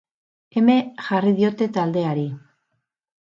Eme 0.61 0.77
jarri 1.09 1.33
diote 1.41 1.67
taldeari. 1.77 2.25